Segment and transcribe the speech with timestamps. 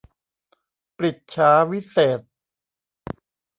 [0.97, 2.29] ปฤจฉาวิเศษณ์